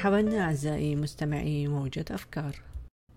[0.00, 2.56] مرحبا أعزائي مستمعي موجة أفكار.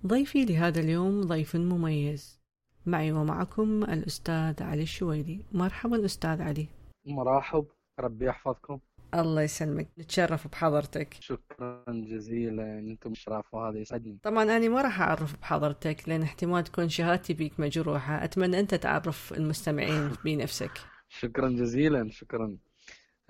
[0.08, 2.42] ضيفي لهذا اليوم ضيف مميز.
[2.86, 6.68] معي ومعكم الأستاذ علي الشويلي مرحبا أستاذ علي.
[7.06, 7.66] مرحب.
[8.00, 8.80] ربي يحفظكم.
[9.14, 9.88] الله يسلمك.
[10.00, 11.14] نتشرف بحضرتك.
[11.20, 12.80] شكرا جزيلا.
[12.80, 14.18] أنتم اشراف وهذا يسعدني.
[14.24, 18.24] طبعا أنا ما راح أعرف بحضرتك لأن احتمال تكون شهادتي بيك مجروحة.
[18.24, 20.72] أتمنى أنت تعرف المستمعين بنفسك.
[21.10, 22.10] شكرا جزيلا.
[22.12, 22.58] شكرا.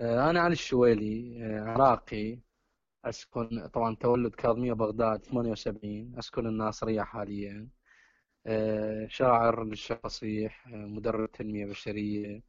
[0.00, 2.38] آه، أنا علي الشويلي آه، عراقي.
[3.04, 7.68] أسكن طبعا تولد كاظمية بغداد 78 أسكن الناصرية حاليا.
[8.46, 12.42] آه، شاعر للشعر الفصيح مدرب تنمية بشرية.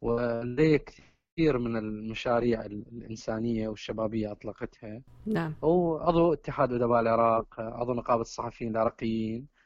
[0.00, 5.02] ولدي كثير من المشاريع الإنسانية والشبابية أطلقتها.
[5.26, 5.54] نعم.
[5.62, 9.59] وعضو اتحاد أدباء العراق عضو نقابة الصحفيين العراقيين.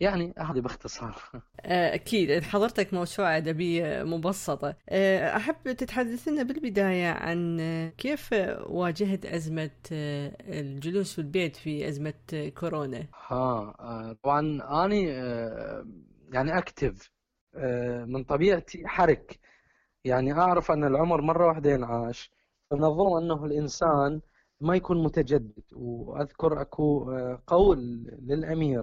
[0.00, 1.22] يعني هذه باختصار.
[1.60, 2.42] آه، أكيد.
[2.42, 4.76] حضرتك موسوعة أدبية مبسطة.
[4.88, 7.58] آه، أحب تتحدث لنا بالبداية عن
[7.98, 8.30] كيف
[8.66, 14.40] واجهت أزمة آه، الجلوس في البيت في أزمة كورونا؟ ها طبعا
[14.84, 14.94] أنا
[16.32, 17.10] يعني أكتف
[18.06, 19.38] من طبيعتي حرك.
[20.04, 22.30] يعني أعرف أن العمر مرة واحدة ينعاش.
[22.72, 24.20] من الظلم أنه الإنسان
[24.60, 25.64] ما يكون متجدد.
[25.72, 27.12] وأذكر أكو
[27.46, 27.78] قول
[28.22, 28.82] للأمير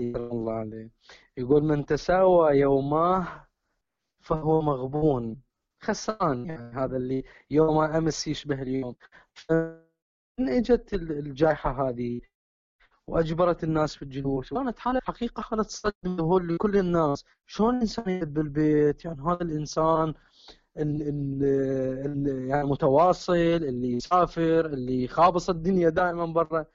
[0.00, 0.90] الله عليه.
[1.36, 3.46] يقول من تساوى يوماه
[4.20, 5.42] فهو مغبون.
[5.80, 8.94] خسران يعني هذا اللي يوم أمس يشبه اليوم.
[10.38, 12.20] من إجت الجائحة هذه
[13.06, 19.04] وأجبرت الناس في الجلوس كانت حاله حقيقه حاله صدمه لكل الناس؟ شلون الإنسان يقعد بالبيت؟
[19.04, 20.14] يعني هذا الإنسان
[20.76, 26.66] اللي يعني متواصل اللي يسافر اللي خابص الدنيا دائما برا.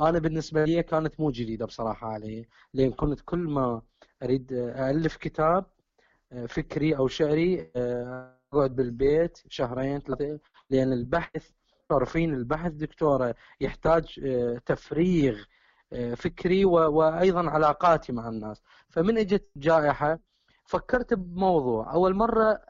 [0.00, 3.82] أنا بالنسبة لي كانت مو جديدة بصراحة علي لأن كنت كل ما
[4.22, 5.64] أريد الف كتاب
[6.32, 10.38] آه، فكري أو شعري آه، أقعد بالبيت شهرين ثلاثة
[10.70, 11.50] لأن البحث
[11.88, 15.44] تعرفين البحث دكتورة يحتاج آه، تفريغ
[16.16, 18.62] فكري وأيضا علاقاتي مع الناس.
[18.90, 20.18] فمن إجت جائحة
[20.64, 21.92] فكرت بموضوع.
[21.92, 22.60] أول مرة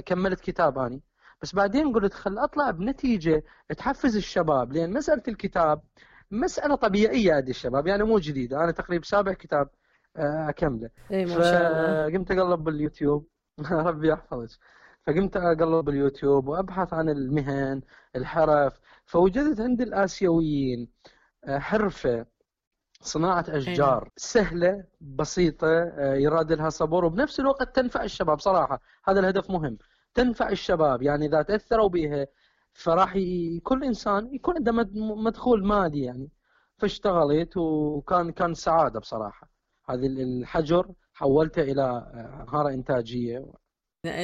[0.00, 1.02] كملت كتاب أني.
[1.42, 3.44] بس بعدين قلت خل أطلع بنتيجة
[3.76, 5.82] تحفز الشباب لأن مسألة الكتاب
[6.30, 8.64] مسألة طبيعية هذه الشباب يعني مو جديدة.
[8.64, 9.68] أنا تقريبا سابع كتاب
[10.16, 10.90] آه، أكمله.
[11.12, 12.10] إي ما شاء الله.
[12.10, 13.28] فقمت أقلب باليوتيوب.
[13.72, 14.58] ربي يحفظك.
[15.06, 17.80] فقمت أقلب باليوتيوب وأبحث عن المهن
[18.16, 18.80] الحرف.
[19.06, 20.88] فوجدت عند الآسيويين
[21.44, 22.26] آه، حرفة
[23.00, 24.08] صناعة أشجار.
[24.16, 28.40] سهلة بسيطة آه، يراد لها صبر وبنفس الوقت تنفع الشباب.
[28.40, 29.78] صراحة هذا الهدف مهم.
[30.14, 32.26] تنفع الشباب يعني إذا تأثروا بها
[32.78, 33.12] فراح
[33.62, 34.72] كل إنسان يكون عنده
[35.14, 36.28] مدخول مالي يعني.
[36.78, 39.50] فاشتغلت وكان كان سعادة بصراحة.
[39.88, 42.12] هذه الحجر حولته إلى
[42.48, 43.46] مهاره إنتاجية.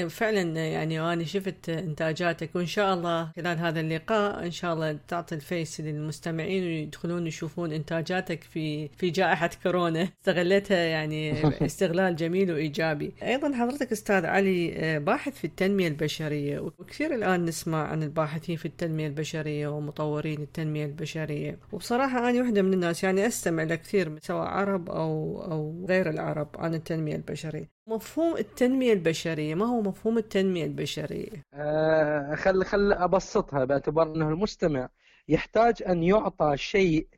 [0.08, 5.34] فعلا يعني أنا شفت إنتاجاتك وإن شاء الله خلال هذا اللقاء إن شاء الله تعطي
[5.34, 10.02] الفيس للمستمعين ويدخلون يشوفون إنتاجاتك في في جائحة كورونا.
[10.20, 11.32] استغلتها يعني
[11.66, 13.14] استغلال جميل وإيجابي.
[13.22, 19.06] أيضا حضرتك أستاذ علي باحث في التنمية البشرية وكثير الآن نسمع عن الباحثين في التنمية
[19.06, 21.58] البشرية ومطورين التنمية البشرية.
[21.72, 26.74] وبصراحة أنا واحدة من الناس يعني أستمع لكثير سواء عرب أو أو غير العرب عن
[26.74, 27.73] التنمية البشرية.
[27.86, 34.88] مفهوم التنمية البشرية ما هو مفهوم التنمية البشرية؟ آه خل خل أبسطها باعتبار أنه المستمع
[35.28, 37.08] يحتاج أن يعطى شيء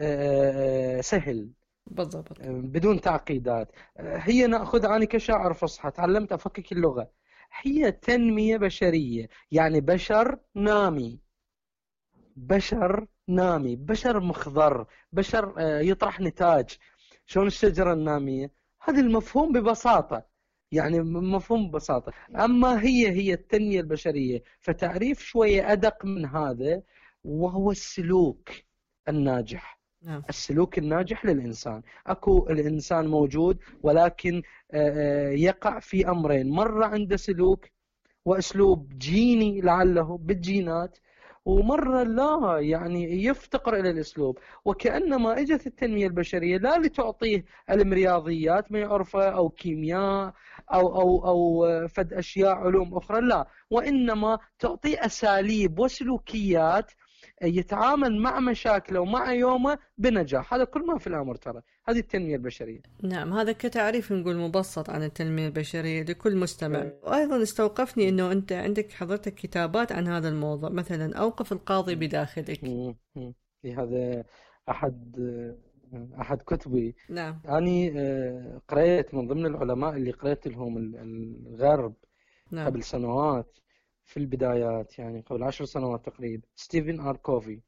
[0.00, 1.50] آه سهل
[1.86, 2.40] بالضبط.
[2.40, 3.72] آه بدون تعقيدات.
[3.96, 7.10] آه هي نأخذ أنا كشاعر فصحى تعلمت أفكك اللغة.
[7.62, 11.20] هي تنمية بشرية يعني بشر نامي.
[12.36, 16.76] بشر نامي بشر مخضر بشر آه، يطرح نتاج.
[17.26, 20.30] شلون الشجرة النامية؟ هذا المفهوم ببساطة.
[20.72, 22.12] يعني مفهوم ببساطة.
[22.36, 26.82] أما هي هي التنمية البشرية فتعريف شوية أدق من هذا
[27.24, 28.48] وهو السلوك
[29.08, 29.80] الناجح.
[30.02, 30.22] نعم.
[30.28, 31.82] السلوك الناجح للإنسان.
[32.06, 34.42] أكو الإنسان موجود ولكن
[35.32, 36.50] يقع في أمرين.
[36.50, 37.66] مرة عنده سلوك
[38.24, 40.98] وأسلوب جيني لعله بالجينات
[41.44, 44.38] ومرة لا يعني يفتقر إلى الأسلوب.
[44.64, 50.32] وكأنما إجت التنمية البشرية لا لتعطيه علم رياضيات ما يعرفه أو كيمياء
[50.72, 53.46] أو, أو, أو فد أشياء علوم أخرى لا.
[53.70, 56.92] وإنما تعطيه أساليب وسلوكيات
[57.42, 60.54] يتعامل مع مشاكله ومع يومه بنجاح.
[60.54, 61.62] هذا كل ما في الأمر ترى.
[61.88, 62.82] هذه التنمية البشرية.
[63.02, 66.90] نعم هذا كتعريف نقول مبسط عن التنمية البشرية لكل مستمع.
[67.02, 70.70] وأيضا استوقفني أنه أنت عندك حضرتك كتابات عن هذا الموضوع.
[70.70, 72.64] مثلا أوقف القاضي بداخلك.
[73.64, 74.24] هذا
[74.70, 75.16] أحد
[76.20, 76.94] أحد كتبي.
[77.08, 77.40] نعم.
[77.48, 80.76] أنا آه، قرأت من ضمن العلماء اللي قرأت لهم
[81.46, 81.94] الغرب
[82.50, 82.66] نعم.
[82.66, 83.58] قبل سنوات.
[84.10, 87.60] في البدايات يعني قبل عشر سنوات تقريبا ستيفن آر كوفي.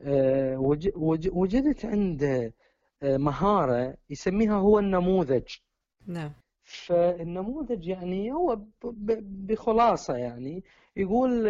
[0.00, 0.76] آه،
[1.32, 2.54] وجدت عنده
[3.02, 5.56] آه، مهارة يسميها هو النموذج.
[6.06, 6.32] نعم.
[6.64, 8.60] فالنموذج يعني هو
[9.22, 10.64] بخلاصة يعني
[10.96, 11.46] يقول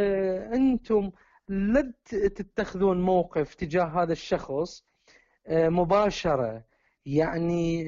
[0.55, 1.11] أنتم
[1.49, 4.84] لا تتخذون موقف تجاه هذا الشخص
[5.50, 6.64] مباشرة.
[7.06, 7.82] يعني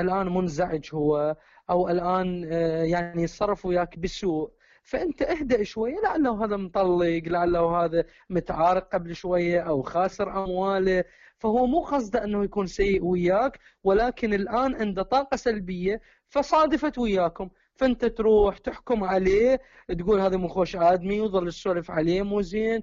[0.00, 1.36] الآن منزعج هو
[1.70, 2.44] أو الآن
[2.84, 4.50] يعني يتصرف وياك بسوء.
[4.82, 11.04] فأنت اهدأ شوية لعله هذا مطلق لعله هذا متعارك قبل شوية أو خاسر أمواله.
[11.38, 17.50] فهو مو قصده أنه يكون سيء وياك ولكن الآن عنده طاقة سلبية فصادفت وياكم.
[17.74, 19.60] فأنت تروح تحكم عليه
[19.98, 22.82] تقول هذا مو خوش آدمي وظل تسولف عليه مو زين.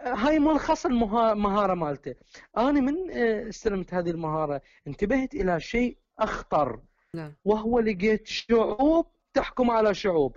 [0.00, 2.14] هاي ملخص المهارة مالته.
[2.56, 3.10] أنا من
[3.48, 6.80] استلمت هذه المهارة انتبهت إلى شيء أخطر.
[7.14, 7.34] نعم.
[7.44, 10.36] وهو لقيت شعوب تحكم على شعوب.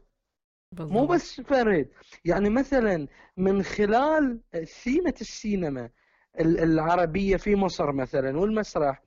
[0.71, 0.91] بالضبط.
[0.93, 1.89] مو بس فرد
[2.25, 4.39] يعني مثلا من خلال
[4.83, 5.89] ثيمة السينما
[6.39, 9.03] العربية في مصر مثلا والمسرح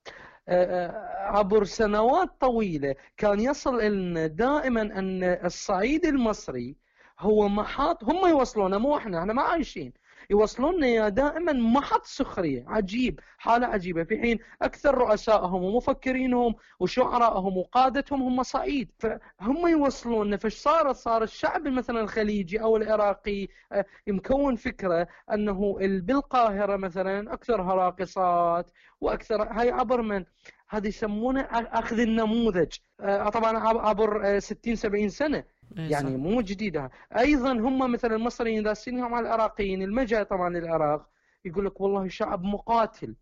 [0.49, 6.77] آه، آه، عبر سنوات طويلة كان يصل لنا دائما أن الصعيد المصري
[7.21, 9.93] هو محط هم يوصلونه مو إحنا إحنا ما عايشين
[10.31, 10.81] يوصلون
[11.15, 12.65] دائما محط سخرية.
[12.69, 14.05] عجيب حالة عجيبة.
[14.05, 18.91] في حين أكثر رؤسائهم ومفكرينهم وشعرائهم وقادتهم هم صعيد.
[18.99, 26.77] فهم يوصلون فايش صار؟ صار الشعب مثلا الخليجي أو العراقي آه، مكون فكره أنه بالقاهرة
[26.77, 30.25] مثلا اكثرها راقصات وأكثر هاي عبر من؟
[30.69, 32.73] هذا يسمونه أخذ النموذج.
[33.01, 35.37] آه، طبعا عبر 60 70 سنة.
[35.39, 36.91] إيه، يعني مو جديدة.
[37.17, 41.11] أيضا هم مثلا المصريين داسينهم على العراقيين المجا طبعا العراق
[41.45, 43.17] يقول لك والله شعب مقاتل.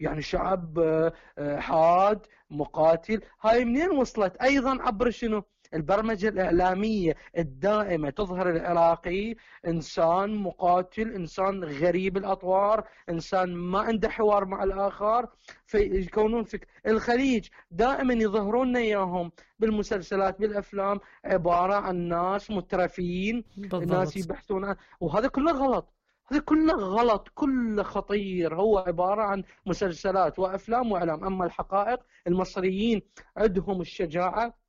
[0.00, 3.20] يعني شعب آه، آه، حاد مقاتل.
[3.42, 5.42] هاي منين وصلت؟ أيضا عبر شنو؟
[5.74, 9.34] البرمجة الإعلامية الدائمة تظهر العراقي
[9.66, 15.26] إنسان مقاتل إنسان غريب الأطوار إنسان ما عنده حوار مع الآخر.
[15.66, 21.00] فيكونون فكر الخليج دائما يظهرون إياهم بالمسلسلات بالأفلام.
[21.24, 23.44] عبارة عن ناس مترفين
[23.86, 25.94] ناس يبحثون عن وهذا كله غلط.
[26.32, 27.28] هذا كله غلط.
[27.34, 28.54] كله خطير.
[28.54, 31.24] هو عبارة عن مسلسلات وأفلام وإعلام.
[31.24, 33.02] أما الحقائق المصريين
[33.36, 34.63] عندهم الشجاعة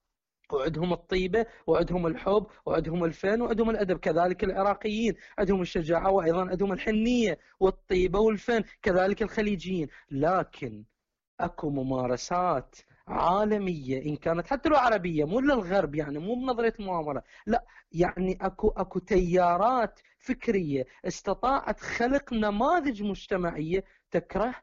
[0.52, 3.98] وعندهم الطيبة وعندهم الحب وعندهم الفن وعندهم الأدب.
[3.98, 8.64] كذلك العراقيين عندهم الشجاعة وأيضا عندهم الحنية والطيبة والفن.
[8.82, 9.88] كذلك الخليجيين.
[10.12, 10.84] لكن
[11.40, 12.76] أكو ممارسات
[13.08, 18.70] عالمية إن كانت حتى لو عربية مو للغرب يعني مو بنظرية المؤامرة لا يعني أكو
[18.70, 24.56] أكو تيارات فكرية استطاعت خلق نماذج مجتمعية تكره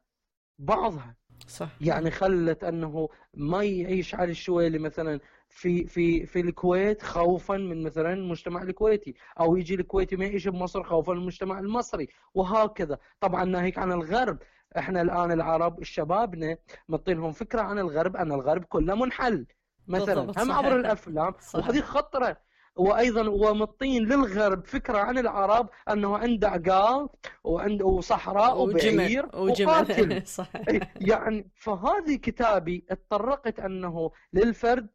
[0.58, 1.16] بعضها.
[1.46, 1.70] صح.
[1.80, 5.20] يعني خلت أنه ما يعيش علي الشويلي مثلا
[5.52, 10.82] في في في الكويت خوفا من مثلا المجتمع الكويتي أو يجي الكويتي ما يعيش بمصر
[10.82, 12.98] خوفا من المجتمع المصري وهكذا.
[13.20, 14.38] طبعا ناهيك عن الغرب.
[14.78, 16.56] إحنا الآن العرب الشبابنا
[16.88, 19.46] مطينهم فكرة عن الغرب أن الغرب كله منحل.
[19.88, 22.36] مثلا هم عبر الأفلام وهذه خطرة.
[22.76, 27.08] وأيضا ومطين للغرب فكرة عن العرب أنه عنده عقال
[27.44, 30.22] وعنده وصحراء وبعير وقاتل.
[31.10, 34.88] يعني فهذه كتابي اتطرقت أنه للفرد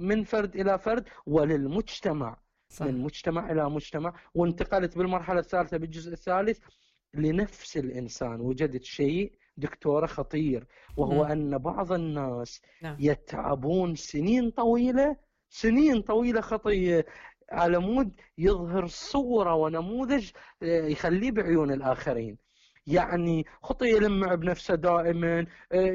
[0.00, 2.36] من فرد إلى فرد وللمجتمع
[2.68, 2.86] صح.
[2.86, 6.58] من مجتمع إلى مجتمع وانتقلت بالمرحلة الثالثة بالجزء الثالث
[7.14, 10.66] لنفس الإنسان وجدت شيء دكتورة خطير
[10.96, 11.26] وهو م.
[11.26, 12.96] أن بعض الناس نعم.
[13.00, 15.16] يتعبون سنين طويلة
[15.48, 17.06] سنين طويلة خطيه
[17.52, 20.30] على مود يظهر صورة ونموذج
[20.62, 22.38] آه، يخليه بعيون الآخرين
[22.86, 25.94] يعني خطي يلمع بنفسه دائما آه،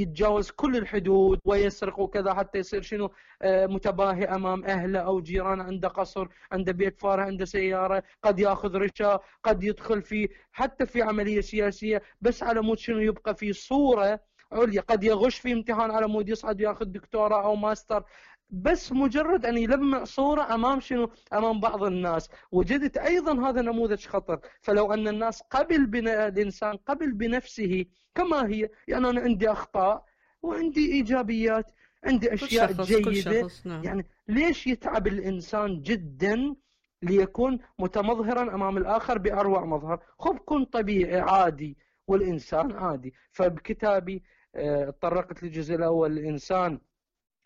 [0.00, 3.10] يتجاوز كل الحدود ويسرق وكذا حتى يصير شنو؟
[3.42, 8.74] آه، متباهي أمام أهله أو جيرانه عنده قصر عنده بيت فارهة عنده سيارة قد يأخذ
[8.76, 14.20] رشا قد يدخل في حتى في عملية سياسية بس على مود شنو؟ يبقى في صورة
[14.52, 18.04] عليا قد يغش في امتحان على مود يصعد ياخذ دكتوراه أو ماستر.
[18.50, 22.28] بس مجرد أن يلمع صورة أمام شنو؟ أمام بعض الناس.
[22.52, 24.40] وجدت أيضا هذا نموذج خطر.
[24.60, 27.84] فلو أن الناس قبل بنا الإنسان قبل بنفسه
[28.14, 30.04] كما هي يعني أنا عندي أخطاء
[30.42, 31.70] وعندي إيجابيات
[32.04, 33.04] عندي أشياء كل شخص جيدة.
[33.04, 33.84] كل شخص نعم.
[33.84, 36.54] يعني ليش يتعب الإنسان جدا
[37.02, 41.76] ليكون متمظهرا أمام الآخر بأروع مظهر؟ خب كن طبيعي عادي.
[42.08, 43.14] والإنسان عادي.
[43.30, 44.22] فبكتابي
[44.54, 46.78] آه، تطرقت للجزء الأول الإنسان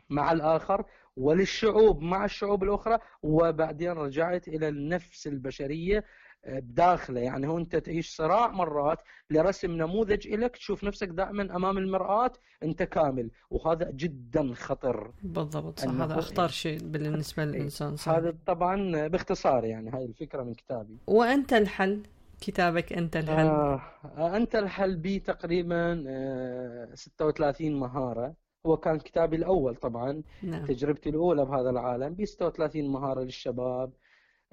[0.09, 0.85] مع الآخر
[1.17, 6.05] وللشعوب مع الشعوب الأخرى وبعدين رجعت إلى النفس البشرية
[6.45, 7.21] آه، بداخله.
[7.21, 8.99] يعني هو أنت تعيش صراع مرات
[9.31, 12.33] لرسم نموذج لك تشوف نفسك دائما أمام المرآة
[12.63, 13.31] أنت كامل.
[13.51, 15.13] وهذا جدا خطر.
[15.23, 15.89] بالضبط صح.
[15.91, 18.09] هذا أخطر شيء بالنسبة إيه، للإنسان صح.
[18.13, 20.99] هذا طبعا باختصار يعني هاي الفكرة من كتابي.
[21.07, 22.03] وأنت الحل؟
[22.41, 23.47] كتابك أنت الحل.
[23.47, 28.35] آه أنت الحل بي تقريبا آه 36 مهارة.
[28.67, 30.67] هو كان كتابي الأول طبعا نعم.
[30.67, 33.93] تجربتي الأولى بهذا العالم ب 36 مهارة للشباب.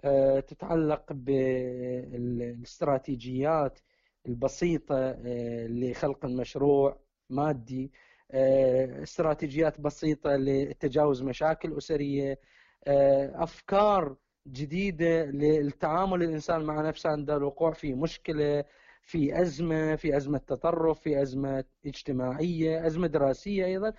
[0.03, 3.79] آه، تتعلق بالاستراتيجيات
[4.27, 6.97] البسيطة آه، لخلق المشروع
[7.29, 7.91] مادي.
[8.31, 12.39] آه، استراتيجيات بسيطة لتجاوز مشاكل أسرية.
[13.35, 14.15] أفكار
[14.47, 18.63] جديدة للتعامل الإنسان مع نفسه عند الوقوع في مشكلة.
[19.05, 23.93] في أزمة في أزمة تطرف في أزمة اجتماعية أزمة دراسية أيضا.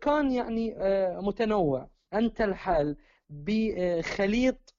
[0.00, 0.74] كان يعني
[1.22, 1.88] متنوع.
[2.14, 2.96] أنت الحل
[3.30, 4.74] بخليط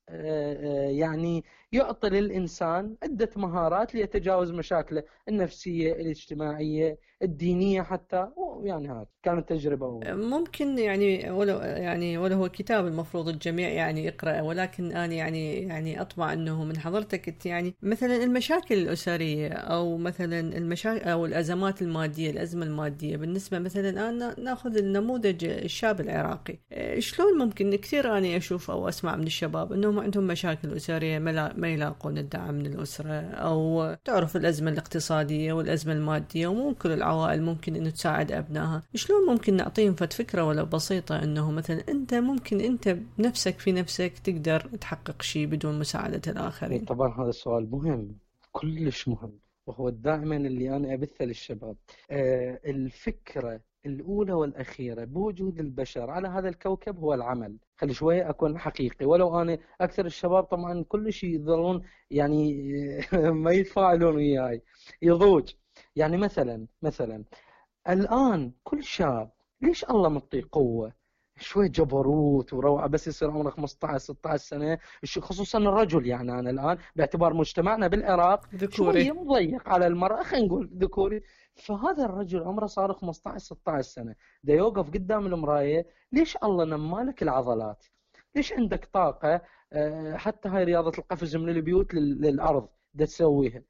[0.90, 8.28] يعني يعطي للإنسان عدة مهارات ليتجاوز مشاكله النفسية الاجتماعية الدينية حتى
[8.63, 10.13] يعني هذا كانت تجربة أولى.
[10.16, 16.01] ممكن يعني ولو يعني ولو هو كتاب المفروض الجميع يعني يقرأه ولكن أنا يعني يعني
[16.01, 22.66] أطمع أنه من حضرتك يعني مثلا المشاكل الأسرية أو مثلا المشاكل أو الأزمات المادية الأزمة
[22.66, 26.60] المادية بالنسبة مثلا أنا نأخذ النموذج الشاب العراقي
[27.00, 32.18] شلون ممكن كثير أنا أشوف أو أسمع من الشباب أنهم عندهم مشاكل أسرية ما يلاقون
[32.18, 38.32] الدعم من الأسرة أو تعرف الأزمة الاقتصادية والأزمة المادية ومو كل العوائل ممكن أنه تساعد
[38.50, 43.72] أبنائها شلون ممكن نعطيهم فد فكرة ولو بسيطة أنه مثلا أنت ممكن أنت بنفسك في
[43.72, 46.86] نفسك تقدر تحقق شيء بدون مساعدة الآخرين.
[46.86, 48.18] طبعا هذا السؤال مهم
[48.51, 51.75] كلش مهم وهو دائما اللي أنا أبثه للشباب.
[52.12, 57.58] آه الفكرة الأولى والأخيرة بوجود البشر على هذا الكوكب هو العمل.
[57.77, 59.06] خلي شوية أكون حقيقي.
[59.06, 62.53] ولو أنا أكثر الشباب طبعا كل شيء يظلون يعني
[63.44, 64.62] ما يتفاعلون وياي.
[65.01, 65.53] يضوج.
[65.96, 67.24] يعني مثلا مثلا
[67.89, 69.31] الآن كل شاب
[69.62, 70.93] ليش الله مطيه قوة؟
[71.39, 74.77] شوي جبروت وروعة بس يصير عمره 15 16 سنة.
[75.19, 79.05] خصوصا الرجل يعني أنا الآن باعتبار مجتمعنا بالعراق ذكوري.
[79.05, 81.22] شوي مضيق على المرأة خلينا نقول ذكوري.
[81.55, 84.15] فهذا الرجل عمره صار 15 16 سنة.
[84.43, 85.88] دا يوقف قدام المراية.
[86.12, 87.86] ليش الله نمالك العضلات؟
[88.36, 89.41] ليش عندك طاقة؟
[89.74, 93.62] آه، حتى هاي رياضة القفز من البيوت للأرض دا تسويها.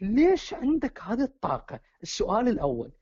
[0.00, 2.92] ليش عندك هذه الطاقة؟ السؤال الأول.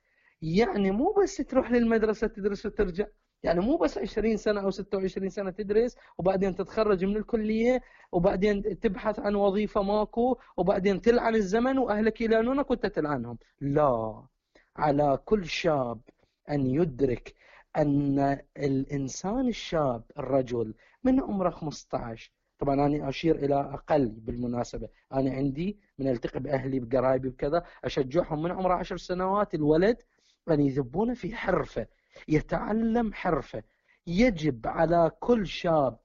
[0.42, 3.06] يعني مو بس تروح للمدرسة تدرس وترجع
[3.42, 9.18] يعني مو بس 20 سنة أو 26 سنة تدرس وبعدين تتخرج من الكلية وبعدين تبحث
[9.18, 13.38] عن وظيفة ماكو وبعدين تلعن الزمن وأهلك يلعنونك وأنت تلعنهم.
[13.60, 14.22] لا
[14.76, 16.00] على كل شاب
[16.50, 17.34] أن يدرك
[17.76, 20.74] أن الإنسان الشاب الرجل
[21.04, 24.88] من عمره 15 طبعا أنا أشير إلى أقل بالمناسبة.
[25.12, 30.02] أنا عندي من ألتقي بأهلي بقرايبي بكذا أشجعهم من عمره 10 سنوات الولد
[30.50, 31.86] أن يذبون في حرفة
[32.28, 33.62] يتعلم حرفة.
[34.06, 35.98] يجب على كل شاب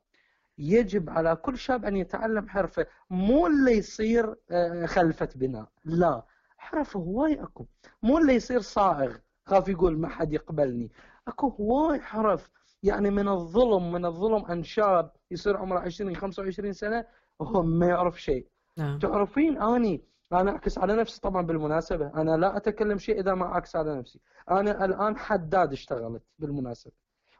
[0.57, 2.85] يجب على كل شاب أن يتعلم حرفة.
[3.09, 6.25] مو اللي يصير آه، خلفة بناء لا.
[6.57, 7.65] حرفة هواي أكو.
[8.03, 10.91] مو اللي يصير صائغ خاف يقول ما حد يقبلني.
[11.27, 12.49] أكو هواي حرف.
[12.83, 17.05] يعني من الظلم من الظلم أن شاب يصير عمره 20 25 سنة
[17.39, 18.47] وهو ما يعرف شيء.
[18.77, 18.99] نعم.
[18.99, 22.07] تعرفين أني أنا أعكس على نفسي طبعا بالمناسبة.
[22.07, 24.19] أنا لا أتكلم شيء إذا ما أعكس على نفسي.
[24.51, 26.91] أنا الآن حداد اشتغلت بالمناسبة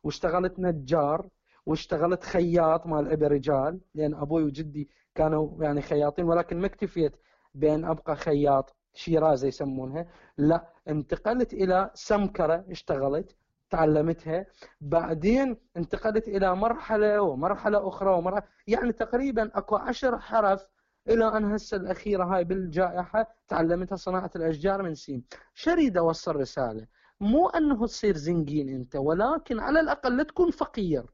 [0.04, 1.30] واشتغلت نجار
[1.66, 7.16] واشتغلت خياط مال أبي رجال لأن أبوي وجدي كانوا يعني خياطين ولكن ما اكتفيت
[7.56, 10.08] بأن أبقى خياط شيرازة يسمونها.
[10.38, 13.36] لا انتقلت إلى سمكرة اشتغلت
[13.70, 14.46] تعلمتها.
[14.82, 20.68] بعدين انتقلت إلى مرحلة ومرحلة أخرى ومرحلة يعني تقريبا أكو عشر حرف
[21.10, 26.88] إلى أن هسه الأخيرة هاي بالجائحة تعلمتها صناعة الأشجار من سيم شريد أوصل رسالة.
[27.20, 31.06] مو أنه تصير زنكين أنت ولكن على الأقل لا تكون فقير.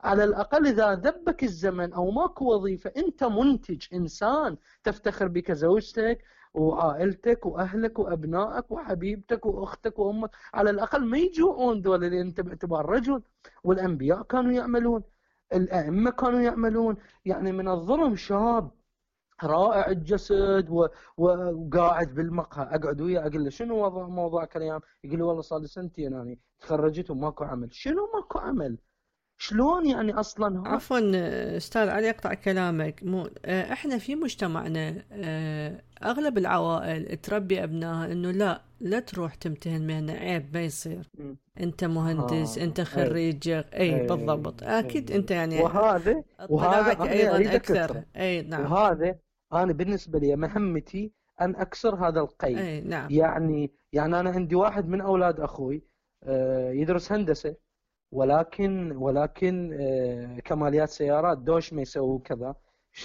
[0.00, 6.18] على الأقل إذا ذبك الزمن أو ماكو وظيفة أنت منتج إنسان تفتخر بك زوجتك
[6.54, 10.30] وعائلتك وأهلك وأبنائك وحبيبتك وأختك وأمك.
[10.54, 13.22] على الأقل ما يجوعون دول اللي أنت باعتبار رجل.
[13.64, 15.02] والأنبياء كانوا يعملون
[15.52, 16.96] الأئمة كانوا يعملون.
[17.24, 18.70] يعني من الظلم شاب
[19.44, 20.66] رائع الجسد
[21.16, 22.64] وقاعد بالمقهى.
[22.76, 26.38] أقعد وياه أقول له شنو وضع موضوع كلام يقول لي والله صار لي سنتين يعني
[26.60, 27.68] تخرجت وماكو عمل.
[27.72, 28.78] شنو ماكو عمل؟
[29.38, 30.98] شلون يعني أصلا عفوا
[31.56, 33.02] أستاذ علي أقطع كلامك.
[33.02, 39.86] مو آه، إحنا في مجتمعنا آه، أغلب العوائل تربي أبنائها إنه لا لا تروح تمتهن
[39.86, 40.12] مهنة.
[40.12, 41.10] عيب ما يصير.
[41.60, 42.64] أنت مهندس آه.
[42.64, 44.06] أنت خريج أي, أي.
[44.06, 44.62] بالضبط.
[44.62, 45.16] أكيد أي.
[45.16, 48.02] أنت يعني وهذا وهذا أيضا أكثر.
[48.16, 48.72] إي نعم.
[48.72, 49.18] وهذا
[49.52, 52.58] أنا بالنسبة لي مهمتي أن أكسر هذا القيد.
[52.58, 53.10] أي نعم.
[53.10, 55.84] يعني يعني أنا عندي واحد من أولاد أخوي
[56.72, 57.56] يدرس هندسة
[58.12, 62.54] ولكن ولكن آه، كماليات سيارات دوش ما يسوي كذا.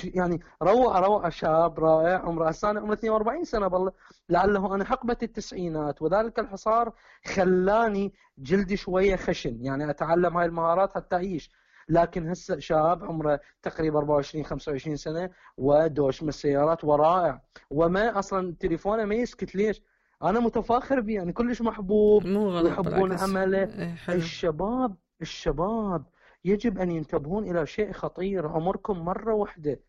[0.04, 3.92] يعني روعة روعة شاب رائع عمره هسه عمره 42 سنة بالله.
[4.30, 6.94] لعله أنا حقبة التسعينات وذلك الحصار
[7.25, 9.66] خلاني جلدي شوية خشن.
[9.66, 11.51] يعني أتعلم هاي المهارات حتى أعيش.
[11.89, 17.41] لكن هسه شاب عمره تقريبا 24 25 سنة ودوش من السيارات ورائع.
[17.70, 19.56] وما أصلا تليفونه ما يسكت.
[19.56, 19.82] ليش؟
[20.24, 23.24] أنا متفاخر به يعني كلش محبوب مو غلط ويحبون بالعكس.
[23.24, 24.15] عمله إيه، حلو.
[24.15, 26.06] الشباب الشباب
[26.46, 28.48] يجب أن ينتبهون إلى شيء خطير.
[28.48, 29.79] عمركم مرة واحدة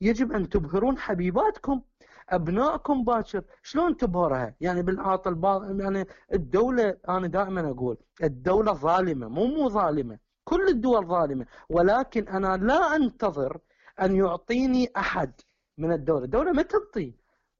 [0.00, 1.80] يجب أن تبهرون حبيباتكم
[2.28, 3.42] أبنائكم باكر.
[3.62, 5.40] شلون تبهرها؟ يعني بالعاطل
[5.80, 10.18] يعني الدولة أنا دائما أقول الدولة ظالمة مو مو ظالمة.
[10.44, 13.58] كل الدول ظالمة ولكن أنا لا أنتظر
[14.00, 15.32] أن يعطيني أحد
[15.78, 16.24] من الدولة.
[16.24, 17.14] الدولة ما تعطي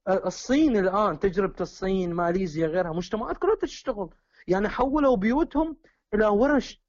[0.07, 4.09] الصين الآن تجربة الصين ماليزيا غيرها مجتمعات كلها تشتغل.
[4.47, 5.77] يعني حولوا بيوتهم
[6.13, 6.83] إلى ورش.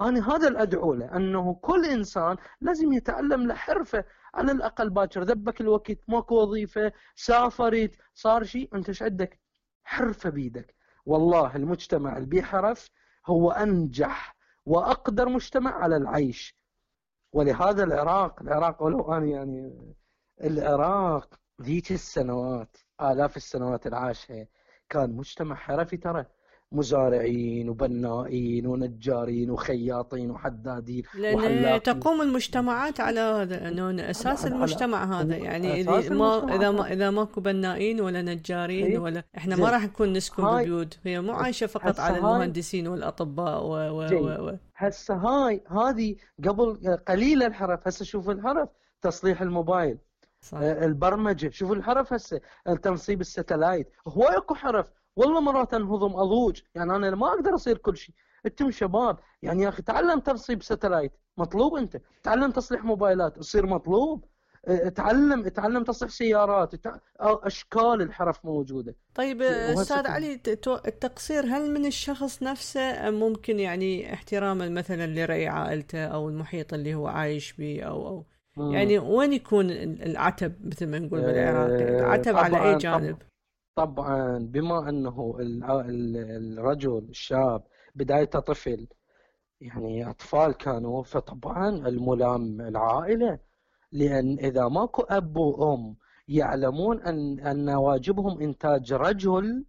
[0.00, 4.04] أنا هذا اللي أدعو له أنه كل إنسان لازم يتعلم له حرفه
[4.34, 8.68] على الأقل باكر ذبك الوقت ماكو وظيفة سافرت صار شيء.
[8.74, 9.40] أنت إيش عندك؟
[9.84, 10.74] حرفة بيدك.
[11.06, 12.74] والله المجتمع اللي
[13.26, 14.39] هو أنجح
[14.70, 16.56] وأقدر مجتمع على العيش.
[17.32, 19.94] ولهذا العراق العراق ولو أنا يعني
[20.44, 24.46] العراق ذيك السنوات آلاف السنوات العاشها
[24.88, 26.26] كان مجتمع حرفي ترى.
[26.72, 31.82] مزارعين وبنائين ونجارين وخياطين وحدادين لأن وحلاقين.
[31.82, 36.70] تقوم المجتمعات على هذا إنه أساس على- على- المجتمع هذا يعني أساس إذا ما إذا
[36.70, 36.92] ما.
[36.92, 38.98] إذا ماكو بنائين ولا نجارين إيه.
[38.98, 39.64] ولا إحنا زين.
[39.64, 44.08] ما راح نكون نسكن ببيوت هي مو عايشة فقط على المهندسين والأطباء و و.
[44.12, 46.16] و و هسه هاي هذه
[46.48, 48.68] قبل قليل الحرف هسه شوف الحرف
[49.02, 49.98] تصليح الموبايل
[50.40, 50.58] صح.
[50.58, 52.40] آه، البرمجة شوف الحرف هسه
[52.82, 54.86] تنصيب الستلايت هو اكو حرف
[55.16, 56.60] والله مرات انهضم اضوج.
[56.74, 58.14] يعني أنا ما أقدر اصير كل شيء.
[58.46, 61.12] أنتم شباب يعني يا أخي تعلم تنصيب ستلايت.
[61.38, 62.00] مطلوب انت.
[62.22, 63.36] تعلم تصليح موبايلات.
[63.38, 64.24] تصير مطلوب.
[64.68, 66.86] آه، تعلم تعلم تصليح سيارات.
[66.86, 68.94] آه، اشكال الحرف موجودة.
[69.14, 70.40] طيب وهسه أستاذ علي
[70.86, 76.94] التقصير هل من الشخص نفسه أم ممكن يعني احتراما مثلا لرأي عائلته أو المحيط اللي
[76.94, 78.24] هو عايش به أو أو؟
[78.56, 78.72] مم.
[78.72, 83.16] يعني وين يكون ال- العتب مثل ما نقول آه، بالعراق العتب على أي جانب؟
[83.74, 87.62] طبعا بما أنه الرجل الشاب
[87.94, 88.86] بدايته طفل
[89.60, 93.38] يعني أطفال كانوا فطبعا الملام العائلة
[93.92, 95.96] لأن إذا ماكو أب وأم
[96.28, 99.64] يعلمون ان أن واجبهم إنتاج رجل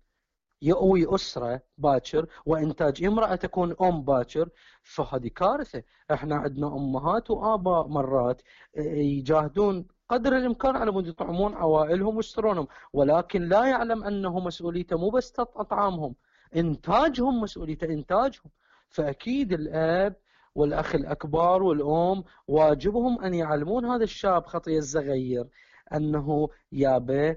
[0.62, 4.50] يؤوي أسرة باكر وإنتاج امرأة تكون أم باكر
[4.84, 5.84] فهذه كارثة.
[6.12, 8.42] إحنا عندنا أمهات وآباء مرات
[8.78, 15.34] يجاهدون قدر الإمكان على مود يطعمون عوائلهم ويسترونهم ولكن لا يعلم أنه مسؤوليته مو بس
[15.40, 16.16] اطعامهم
[16.56, 18.52] إنتاجهم مسؤوليته إنتاجهم.
[18.90, 20.16] فأكيد الأب
[20.56, 25.48] والأخ الأكبر والأم واجبهم أن يعلمون هذا الشاب خطيه الصغير
[25.94, 27.36] أنا يابا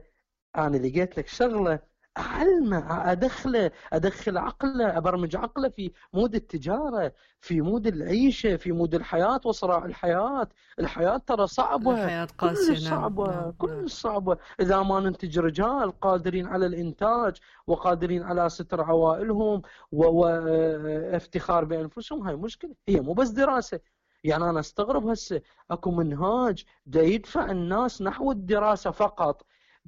[0.57, 1.94] أنا لقيت لك شغلة.
[2.19, 9.41] اعلمه أدخله أدخل عقله أبرمج عقله في مود التجارة في مود العيشه في مود الحياة
[9.45, 10.49] وصراع الحياة.
[10.79, 13.53] الحياة ترى صعبة الحياة قاسية كلش نعم صعبة نعم نعم.
[13.53, 14.39] كلش صعبة.
[14.61, 22.75] إذا ما ننتج رجال قادرين على الإنتاج وقادرين على ستر عوائلهم وافتخار بأنفسهم هاي مشكلة.
[22.89, 23.81] هي مو بس دراسة.
[24.25, 29.43] يعني أنا أستغرب هسه أكو منهاج دا يدفع الناس نحو الدراسة فقط.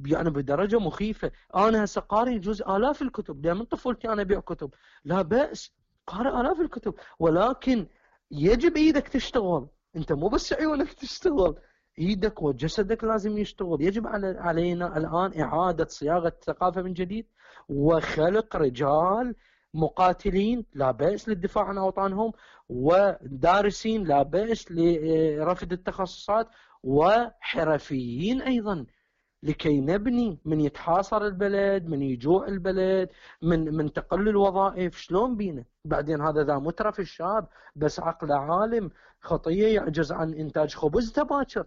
[0.04, 1.30] يعني بدرجة مخيفة.
[1.54, 3.46] أنا هسه قاري جزء آلاف الكتب.
[3.46, 4.70] لأن من طفولتي أنا أبيع كتب.
[5.04, 5.72] لا بأس.
[6.06, 6.94] قارئ آلاف الكتب.
[7.18, 7.86] ولكن
[8.30, 9.68] يجب إيدك تشتغل.
[9.96, 11.54] أنت مو بس عيونك تشتغل.
[11.98, 13.82] إيدك وجسدك لازم يشتغل.
[13.82, 17.26] يجب علينا الآن إعادة صياغة الثقافة من جديد
[17.68, 19.34] وخلق رجال
[19.74, 20.64] مقاتلين.
[20.74, 22.32] لا بأس للدفاع عن أوطانهم.
[22.68, 24.04] ودارسين.
[24.04, 26.48] لا بأس لرفض التخصصات.
[26.82, 28.86] وحرفيين أيضا.
[29.46, 33.08] لكي نبني من يتحاصر البلد من يجوع البلد
[33.42, 34.96] من من تقل الوظائف.
[34.98, 41.12] شلون بينا؟ بعدين هذا ذا مترف الشاب بس عقله عالم خطية يعجز عن إنتاج خبز
[41.12, 41.66] تباكر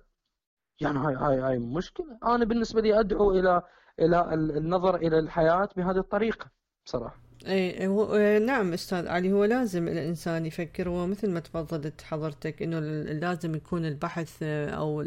[0.81, 2.17] يعني هاي هاي هاي مشكلة.
[2.23, 3.61] أنا بالنسبة لي أدعو إلى
[3.99, 6.51] إلى النظر إلى الحياة بهذه الطريقة
[6.85, 7.28] بصراحة.
[7.47, 12.79] اي هو آه، نعم أستاذ علي هو لازم الإنسان يفكر ومثل ما تفضلت حضرتك إنه
[13.13, 15.01] لازم يكون البحث آه، أو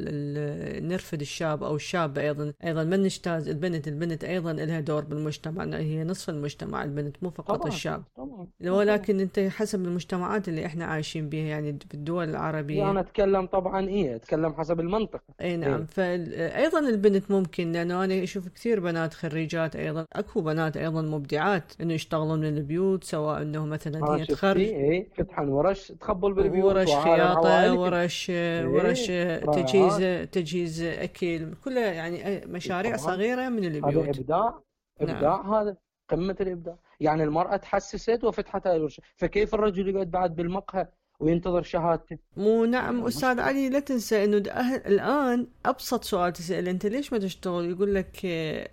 [0.81, 6.05] نرفد الشاب أو الشابة أيضا أيضا ما نجتاز البنت البنت أيضا لها دور بالمجتمع هي
[6.05, 8.03] نصف المجتمع البنت مو فقط طبعا الشاب.
[8.17, 13.01] طبعا ولكن أنت حسب المجتمعات اللي إحنا عايشين بها يعني في الدول يعني العربيه أنا
[13.01, 15.23] أتكلم طبعا إيه أتكلم حسب المنطقة.
[15.41, 15.81] اي نعم.
[15.81, 15.85] إيه.
[15.85, 21.95] فايضا البنت ممكن لأنه أنا أشوف كثير بنات خريجات أيضا أكو بنات أيضا مبدعات إنه
[21.95, 26.65] يشتغلون يشتغلون من البيوت سواء إنه مثلا ها هي تخرج إيه فتحا ورش تخبل بالبيوت
[26.65, 28.31] ورش وعالم خياطة عوائلك ورش
[28.65, 34.19] ورش رائعات تجهيز تجهيز أكل كلها يعني مشاريع صغيرة من هذا البيوت.
[34.19, 34.61] إبداع
[35.01, 35.11] نعم.
[35.11, 35.77] ابداع هذا
[36.09, 36.77] قمة الإبداع.
[37.01, 39.03] يعني المرأة تحسست وفتحت هاي الورشة.
[39.17, 40.89] فكيف الرجل يقعد بعد بالمقهى
[41.23, 42.19] وينتظر شهادته.
[42.37, 47.71] مو نعم مشكلة علي لا تنسى أهل الآن أبسط سؤال تسأل أنت ليش ما تشتغل؟
[47.71, 48.69] يقول لك آه،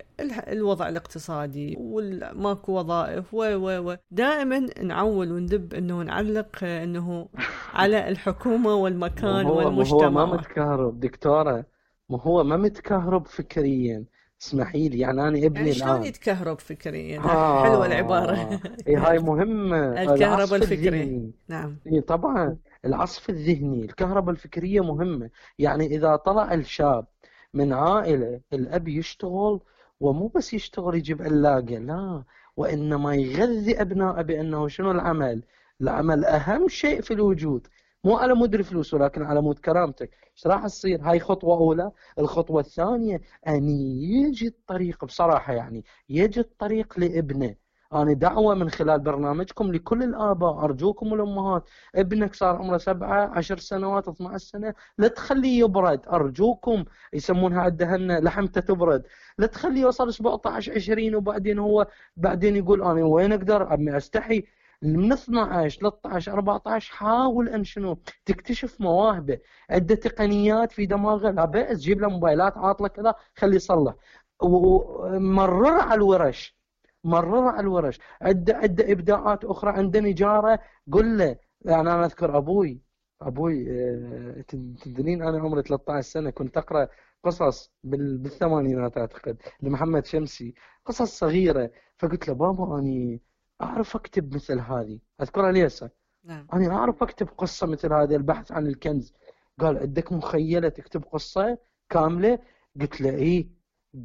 [0.52, 3.96] الوضع الاقتصادي وماكو وظائف و و و.
[4.10, 7.28] دائما نعول وندب إنه نعلق آه، إنه
[7.74, 10.24] على الحكومة ما والمكان ما هو ما والمجتمع.
[10.26, 11.64] متكهرب دكتورة.
[12.08, 14.04] ما هو ما متكهرب فكريا.
[14.42, 17.20] اسمحي لي يعني أنا ابني يعني شلون يتكهرب فكريا؟
[17.62, 18.32] حلوة العبارة.
[18.32, 21.32] آه إيه هاي مهمة الكهرباء العصف الفكري الذهني.
[21.48, 21.76] نعم.
[21.86, 27.06] إيه طبعا العصف الذهني الكهرباء الفكرية مهمة يعني إذا طلع الشاب
[27.54, 29.60] من عائلة الأب يشتغل
[30.00, 32.22] ومو بس يشتغل يجيب علاقة لا
[32.56, 35.42] وإنما يغذي أبنائه بأنه شنو العمل؟
[35.80, 37.66] العمل أهم شيء في الوجود.
[38.04, 40.10] مو على مود الفلوس ولكن على مود كرامتك.
[40.36, 41.90] إيش راح تصير؟ هاي خطوة أولى.
[42.18, 43.68] الخطوة الثانية أن
[44.00, 47.54] يجي الطريق بصراحة يعني يجي الطريق لابنه.
[47.92, 51.68] أنا دعوة من خلال برنامجكم لكل الآباء أرجوكم والأمهات.
[51.94, 56.00] ابنك صار عمره سبعة عشر سنوات 12 سنة لا تخليه يبرد.
[56.08, 59.06] أرجوكم يسمونها عندهن لحمته تبرد.
[59.38, 61.86] لا تخليه يوصل 17 20 وبعدين هو
[62.16, 64.44] بعدين يقول أنا وين أقدر؟ أبي أستحي.
[64.82, 69.38] من 12 13 14 حاول أن شنو تكتشف مواهبه.
[69.70, 73.94] عنده تقنيات في دماغه لا بأس جيب له موبايلات عاطله كذا خليه يصلح.
[74.42, 76.56] ومرر على الورش
[77.04, 77.98] مرر على الورش.
[78.22, 80.58] عنده عنده إبداعات أخرى عنده نجارة
[80.92, 82.80] قل له يعني أنا أذكر أبوي
[83.22, 84.40] أبوي آه،
[84.84, 86.88] تدرين أنا عمري 13 سنة كنت أقرأ
[87.24, 91.70] قصص بال- بالثمانينات أعتقد لمحمد شمسي قصص صغيرة.
[91.98, 93.20] فقلت له بابا أني
[93.62, 94.98] أعرف أكتب مثل هذه.
[95.22, 95.90] أذكرها لي هسه.
[96.24, 96.46] نعم.
[96.52, 99.12] أنا أعرف أكتب قصة مثل هذه البحث عن الكنز.
[99.60, 102.38] قال عندك مخيلة تكتب قصة كاملة؟
[102.80, 103.48] قلت له إيه.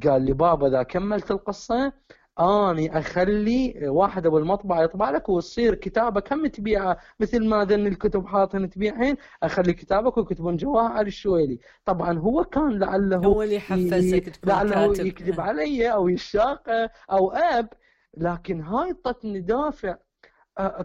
[0.04, 1.92] قال لي بابا إذا كملت القصة
[2.40, 8.26] أني أخلي واحد أبو المطبعة يطبع لك وتصير كتابة كم تبيعها مثل ما ذن الكتب
[8.26, 11.58] حاطن تبيعهن أخلي كتابك ويكتبون جواها على الشويلي.
[11.84, 15.06] طبعا هو كان لعله هو اللي حفزك تكون لعله كاتب.
[15.06, 16.68] يكذب علي أو يشاق
[17.10, 17.68] أو أب.
[18.16, 19.96] لكن هاي طتني دافع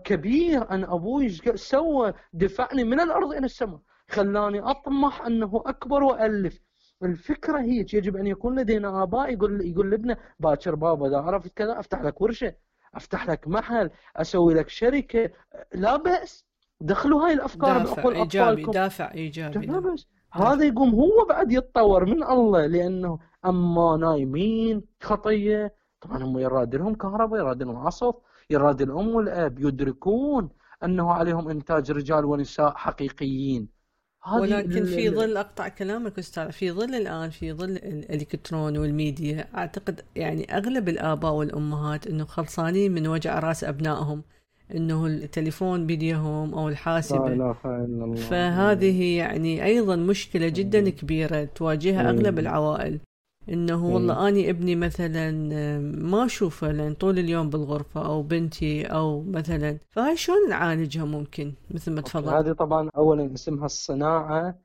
[0.03, 3.79] كبير أن أبوي سوى دفعني من الأرض إلى السماء.
[4.09, 6.59] خلاني أطمح أنه أكبر وألف.
[7.03, 11.79] الفكرة هيك يجب أن يكون لدينا آباء يقول يقول لابنه باكر بابا إذا عرفت كذا
[11.79, 12.53] أفتح لك ورشة
[12.95, 15.29] أفتح لك محل أسوي لك شركة.
[15.73, 16.45] لا بأس.
[16.81, 19.93] دخلوا هاي الأفكار دافع بعقول إيجابي اطفالكم دافع إيجابي لا نعم.
[19.93, 26.75] بس هذا يقوم هو بعد يتطور من الله لأنه أما نايمين خطية طبعا هم يراد
[26.75, 28.15] لهم كهرباء يراد لهم عصف
[28.49, 30.49] يراد الام والاب يدركون
[30.83, 33.81] أنه عليهم إنتاج رجال ونساء حقيقيين.
[34.39, 40.57] ولكن في ظل أقطع كلامك أستاذ في ظل الآن في ظل الإلكترون والميديا أعتقد يعني
[40.57, 44.23] أغلب الآباء والأمهات إنه خلصانين من وجع رأس أبنائهم
[44.75, 48.15] إنه التليفون بيديهم أو لا الحاسبة اله إلا الله.
[48.15, 52.39] فهذه يعني أيضا مشكلة جدا كبيرة تواجهها أغلب إيه.
[52.39, 52.99] العوائل.
[53.49, 53.93] إيه.
[53.93, 55.31] والله أني ابني مثلا
[55.79, 59.79] ما أشوفه لأن طول اليوم بالغرفة أو بنتي أو مثلا.
[59.89, 64.59] فهاي شلون نعالجها ممكن مثل ما أوكي، تفضل؟ هذه طبعا اولا اسمها الصناعة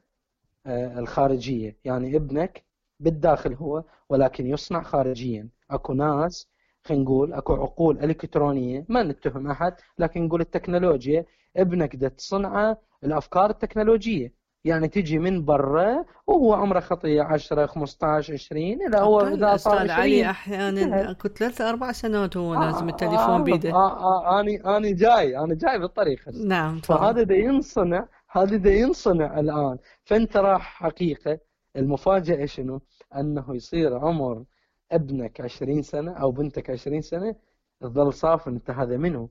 [0.66, 1.78] آه، الخارجية.
[1.84, 2.64] يعني ابنك
[3.00, 5.48] بالداخل هو ولكن يصنع خارجيا.
[5.70, 6.48] أكو ناس
[6.84, 11.24] خلينا نقول أكو عقول إلكترونية ما نتهم أحد لكن نقول التكنولوجيا
[11.56, 14.34] ابنك ده تصنعه الأفكار التكنولوجية.
[14.66, 19.92] يعني تجي من برا وهو عمره خطيه 10 15 20 إلى هو إذا صار علي
[19.92, 23.70] 20 أحيانا انتهت أكو ثلاثة أربع سنوات هو آه، لازم آه، التليفون اعرف بيده.
[23.72, 26.28] آه، آه، آني آني جاي أنا جاي بالطريق.
[26.28, 29.78] نعم فهذا ده ينصنع هذا ده ينصنع الآن.
[30.04, 31.38] فأنت راح حقيقة
[31.76, 32.80] المفاجأة شنو؟
[33.16, 34.44] أنه يصير عمر
[34.92, 37.34] ابنك 20 سنة أو بنتك 20 سنة
[37.80, 39.28] تظل صافن أنت هذا منه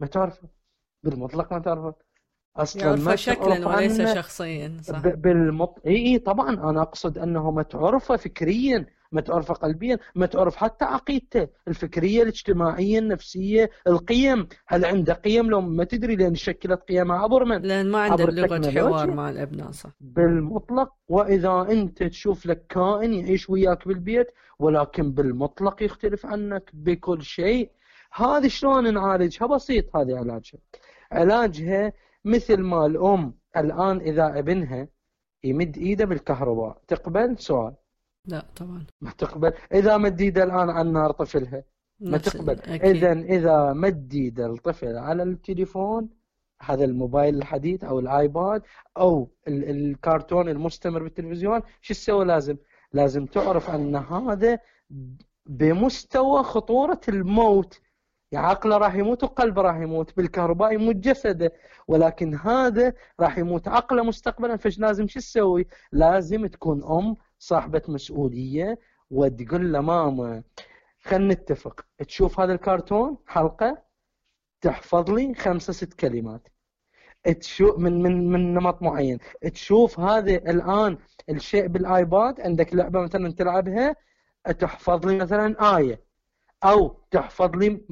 [0.00, 0.48] ما تعرفه.
[1.02, 1.94] بالمطلق ما تعرفه.
[2.56, 4.98] يعرفه ما شكلا وليس شخصيا صح.
[4.98, 5.78] ب- بالمط...
[5.86, 6.70] اي إي طبعا.
[6.70, 12.98] أنا أقصد أنه ما تعرفه فكريا ما تعرفه قلبيا ما تعرف حتى عقيدته الفكرية الاجتماعية
[12.98, 14.48] النفسية القيم.
[14.66, 18.70] هل عنده قيم؟ لو ما تدري لأن شكلت قيمها عبر من لأن ما عنده لغة
[18.70, 19.90] حوار مع الأبناء صح.
[20.00, 20.92] بالمطلق.
[21.08, 24.26] وإذا أنت تشوف لك كائن يعيش وياك بالبيت
[24.58, 27.70] ولكن بالمطلق يختلف عنك بكل شيء.
[28.12, 30.58] هذه شلون نعالجها؟ بسيط هذه علاجها.
[31.12, 31.92] علاجها
[32.24, 34.88] مثل ما الأم الآن إذا ابنها
[35.44, 37.74] يمد إيده بالكهرباء تقبل سؤال؟
[38.24, 38.86] لا طبعا.
[39.00, 39.52] ما تقبل.
[39.72, 41.64] إذا مد إيده الآن على النار طفلها
[42.00, 42.60] ما تقبل.
[42.60, 46.08] إذا اذا مدد الطفل على التليفون
[46.62, 48.62] هذا الموبايل الحديث أو الآيباد
[48.96, 52.56] أو الكرتون المستمر بالتلفزيون شو تسوي لازم؟
[52.92, 54.58] لازم تعرف أن هذا
[55.46, 57.80] بمستوى خطورة الموت.
[58.38, 61.52] عقله راح يموت وقلبه راح يموت بالكهرباء يموت جسده.
[61.88, 64.56] ولكن هذا راح يموت عقله مستقبلا.
[64.56, 68.78] فايش لازم شو تسوي؟ لازم تكون أم صاحبة مسؤولية
[69.10, 70.42] وتقول له ماما
[71.02, 71.80] خلينا نتفق.
[71.98, 73.82] تشوف هذا الكرتون حلقة؟
[74.60, 76.48] تحفظ لي خمسة ست كلمات.
[77.40, 79.18] تشوف من من من نمط معين.
[79.52, 83.96] تشوف هذا الآن الشيء بالآيباد عندك لعبة مثلا تلعبها
[84.58, 86.09] تحفظ لي مثلا آية.
[86.64, 87.84] أو تحفظ لي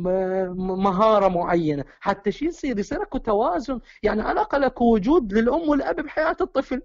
[0.57, 1.85] مهارة معينة.
[2.01, 3.81] حتى شيء يصير يصير أكو توازن.
[4.03, 6.83] يعني على الأقل أكو وجود للأم والأب بحياة الطفل.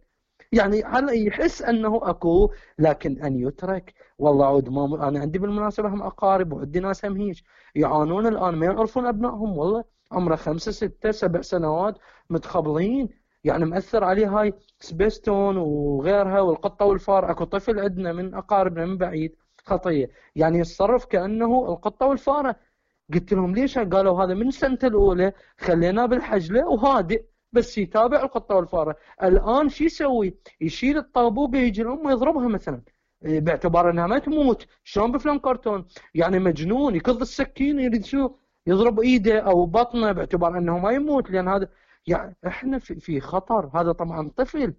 [0.52, 3.94] يعني على يحس أنه أكو لكن أن يترك.
[4.20, 7.38] والله عود ما أنا عندي بالمناسبة هم أقارب وعندي ناس هم هيك
[7.76, 9.58] يعانون الآن ما يعرفون أبنائهم.
[9.58, 11.98] والله عمره خمسة ستة سبع سنوات
[12.30, 13.10] متخبلين.
[13.44, 17.32] يعني مأثر عليه هاي سبيستون وغيرها والقطة والفار.
[17.32, 19.36] أكو طفل عندنا من أقاربنا من بعيد.
[19.66, 22.56] خطية يعني يتصرف كأنه القطة والفارة.
[23.14, 28.96] قلت لهم ليش؟ قالوا هذا من سنته الأولى خليناه بالحجلة وهادئ بس يتابع القطة والفارة.
[29.24, 32.82] الآن شو يسوي؟ يشيل الطابوق يجي الأم يضربها مثلا.
[33.22, 34.68] باعتبار إنها ما تموت.
[34.84, 38.30] شلون بفلم كرتون؟ يعني مجنون يكض السكين يريد شو؟
[38.68, 41.70] يضرب إيده أو بطنه باعتبار إنه ما يموت لأن هذا
[42.08, 43.70] يعني إحنا في, خطر.
[43.74, 44.74] هذا طبعا طفل.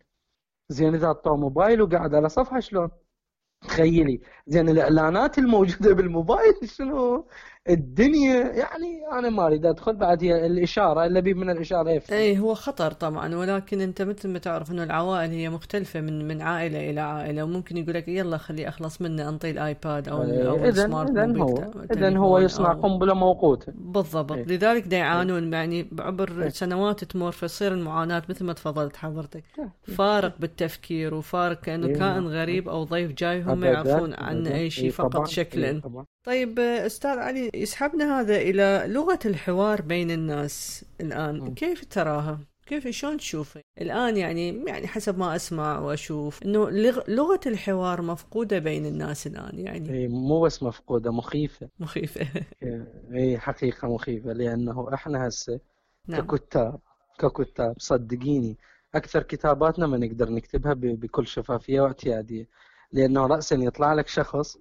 [0.68, 2.90] زين إذا موبايل وقاعد على صفحة شلون؟
[3.68, 4.20] تخيلي.
[4.46, 7.28] زين الإعلانات الموجودة بالموبايل شنو؟
[7.68, 12.54] الدنيا يعني أنا ما أريد أدخل بعد هي الإشارة اللي بي من الإشارة تكفي هو
[12.54, 17.00] خطر طبعا ولكن أنت مثل ما تعرف إنه العوائل هي مختلفة من من عائلة إلى
[17.00, 21.10] عائلة وممكن يقول لك يلا خلي أخلص منه انطي الايباد أو إيه، أو ال smart
[21.10, 21.56] اذا هو
[21.92, 23.72] اذا هو يصنع قنبلة موقوتة.
[23.76, 24.32] بالضبط.
[24.32, 24.44] إيه.
[24.44, 26.48] لذلك دا يعانون يعني بعبر إيه.
[26.48, 29.44] سنوات تمر فتصير المعاناة مثل ما تفضلت حضرتك.
[29.82, 35.26] فارق بالتفكير وفارق كأنه كائن غريب أو ضيف جاي هم يعرفون عن أي شيء فقط
[35.26, 35.80] شكلا.
[36.24, 41.54] طيب أستاذ علي يسحبنا هذا إلى لغة الحوار بين الناس الآن م.
[41.54, 46.70] كيف تراها؟ كيف شلون تشوفه؟ الآن يعني يعني حسب ما أسمع وأشوف إنه
[47.08, 52.26] لغة الحوار مفقودة بين الناس الآن يعني اي مو بس مفقودة مخيفة مخيفة
[53.14, 55.60] اي حقيقة مخيفة لأنه إحنا هسه
[56.08, 56.26] نعم.
[56.26, 56.80] ككتاب
[57.18, 58.56] ككتاب صدقيني
[58.94, 62.48] أكثر كتاباتنا ما نقدر نكتبها بكل شفافية واعتيادية
[62.92, 64.58] لأنه راسا يطلع لك شخص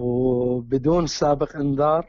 [0.00, 2.06] وبدون سابق إنذار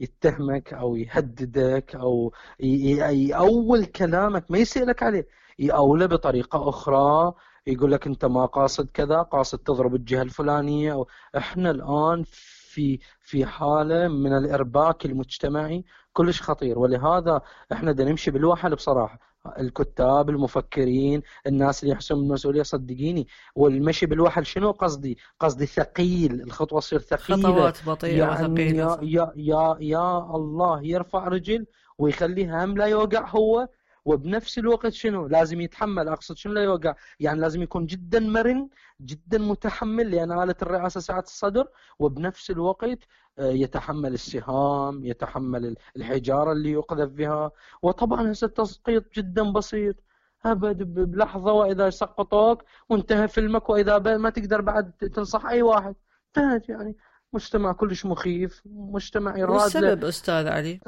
[0.00, 5.26] يتهمك أو يهددك أو يأول كلامك ما يسألك عليه.
[5.58, 7.32] يأوله بطريقة أخرى
[7.66, 12.24] يقول لك أنت ما قاصد كذا قاصد تضرب الجهة الفلانية أو إحنا الآن
[12.72, 16.78] في في حالة من الإرباك المجتمعي كلش خطير.
[16.78, 17.40] ولهذا
[17.72, 19.31] إحنا بدنا نمشي بالوحل بصراحة.
[19.58, 23.28] الكتاب المفكرين الناس اللي يحسون بالمسؤولية صدقيني.
[23.54, 27.42] والمشي بالوحل شنو؟ قصدي قصدي ثقيل الخطوة تصير ثقيلة.
[27.48, 31.66] خطوات بطيئة يعني وثقيلة يا, يا يا الله يرفع رجل
[31.98, 33.68] ويخليها هم لا يوقع هو
[34.04, 36.08] وبنفس الوقت شنو؟ لازم يتحمل.
[36.08, 38.68] أقصد شنو لا يوقع؟ يعني لازم يكون جدا مرن
[39.00, 42.98] جدا متحمل لأن آلة الرئاسة ساعة الصدر وبنفس الوقت
[43.38, 47.50] آه، يتحمل السهام يتحمل الحجارة اللي يقذف بها.
[47.82, 49.96] وطبعا هسه التسقيط جدا بسيط.
[50.44, 55.94] أبد بلحظة وإذا سقطوك وانتهى فيلمك وإذا ما تقدر بعد تنصح أي واحد.
[56.36, 56.96] انتهت يعني.
[57.34, 60.80] مجتمع كلش مخيف مجتمع يراد السبب أستاذ علي؟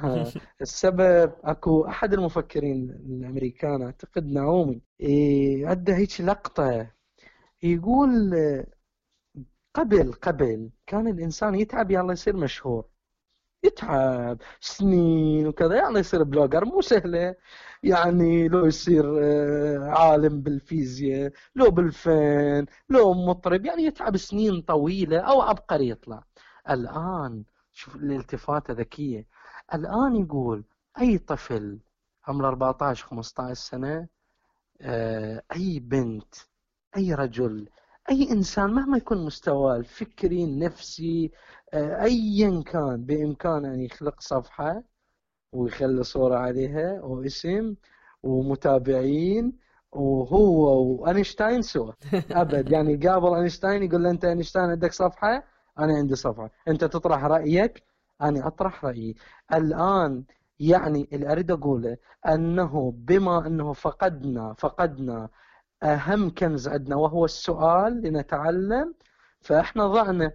[0.62, 6.90] السبب أكو أحد المفكرين الأمريكان أعتقد نعومي إيه عنده هيك لقطة
[7.62, 8.34] يقول
[9.74, 12.91] قبل قبل كان الإنسان يتعب يلا يصير مشهور.
[13.64, 17.34] يتعب سنين وكذا يعني يصير بلوجر مو سهله
[17.82, 25.42] يعني لو يصير آه، عالم بالفيزياء لو بالفن لو مطرب يعني يتعب سنين طويلة أو
[25.42, 26.24] عبقري يطلع.
[26.70, 29.26] الآن شوف الالتفاته ذكيه
[29.74, 30.64] الآن يقول
[31.00, 31.78] أي طفل
[32.28, 34.08] عمره 14 15 سنة
[34.80, 36.34] آه، أي بنت
[36.96, 37.68] أي رجل
[38.10, 41.30] أي إنسان مهما يكون مستواه الفكري النفسي
[41.74, 44.82] آه، ايا كان بإمكانه أن يخلق صفحة
[45.52, 47.74] ويخلي صورة عليها واسم
[48.22, 49.58] ومتابعين
[49.92, 51.92] وهو واينشتاين سوا
[52.30, 52.72] أبد.
[52.72, 55.44] يعني قابل اينشتاين يقول له أنت اينشتاين عندك صفحة؟
[55.78, 56.50] أنا عندي صفحة.
[56.68, 57.82] أنت تطرح رأيك؟
[58.22, 59.16] أنا أطرح رأيي.
[59.54, 60.24] الآن
[60.60, 61.96] يعني اللي أريد أقوله
[62.28, 65.28] أنه بما أنه فقدنا فقدنا
[65.82, 68.94] أهم كنز عندنا وهو السؤال لنتعلم.
[69.40, 70.32] فإحنا ضعنا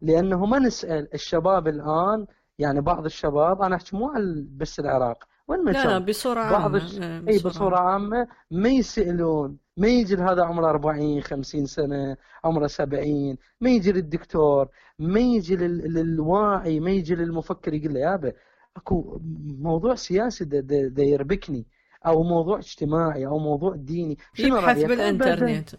[0.00, 2.26] لأنه ما نسأل الشباب الآن
[2.58, 4.12] يعني بعض الشباب أنا أحكي مو
[4.56, 6.98] بس العراق وين ما لا لا بصورة بعض عامة الش...
[6.98, 8.28] آه، إي بصورة بصورة عامة.
[8.50, 9.58] ما يسألون.
[9.76, 15.94] ما يجي هذا عمره 40 50 سنة عمره 70 ما يجي للدكتور ما يجي لل...
[15.94, 18.32] للواعي ما يجي للمفكر يقول له يابا
[18.76, 19.20] أكو
[19.58, 21.66] موضوع سياسي دا, دا, دا يربكني.
[22.06, 24.18] أو موضوع اجتماعي أو موضوع ديني.
[24.34, 24.76] شنو يبحث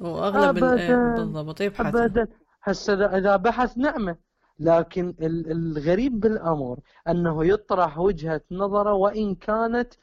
[0.02, 1.62] وأغلب ال- آه، ابدا بالضبط.
[1.62, 2.28] يبحث ابدا.
[2.64, 4.16] هسه اذا إذا بحث نعمة.
[4.60, 9.94] لكن ال- الغريب بالأمر أنه يطرح وجهة نظرة وإن كانت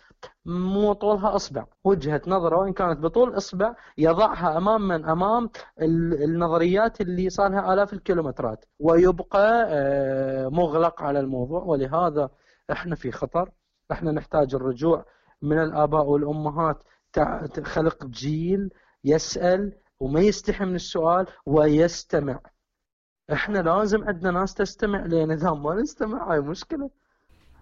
[0.46, 1.64] مو طولها إصبع.
[1.84, 5.50] وجهة نظرة وإن كانت بطول إصبع يضعها أمام من؟ أمام
[5.82, 8.64] ال- النظريات اللي صار لها آلاف الكيلومترات.
[8.80, 11.62] ويبقى آه، مغلق على الموضوع.
[11.62, 12.30] ولهذا
[12.72, 13.50] إحنا في خطر.
[13.92, 15.04] إحنا نحتاج الرجوع
[15.42, 16.82] من الآباء والأمهات.
[17.12, 18.70] تع- خلق جيل
[19.04, 22.40] يسأل وما يستحي من السؤال ويستمع.
[23.32, 26.90] إحنا لازم عندنا ناس تستمع لأن إذا ما نستمع هاي مشكلة.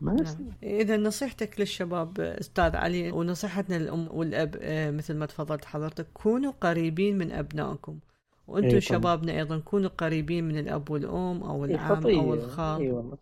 [0.00, 0.22] ما نعم.
[0.22, 0.52] نستمع.
[0.62, 7.18] إذا نصيحتك للشباب أستاذ علي ونصيحتنا للأم والأب آه، مثل ما تفضلت حضرتك كونوا قريبين
[7.18, 7.98] من أبنائكم.
[8.46, 8.80] وأنتم اي طبعا.
[8.80, 12.80] شبابنا أيضا كونوا قريبين من الأب والأم أو اي العم أو خطية الخال.
[12.82, 13.16] اي والله